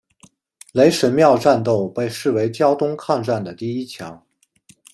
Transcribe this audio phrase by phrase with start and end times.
[0.71, 4.25] 雷神庙战斗被视为胶东抗战的第一枪。